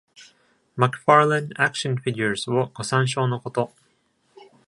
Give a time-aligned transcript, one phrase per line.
[0.75, 3.71] McFarlane Action Figures をご参照のこと。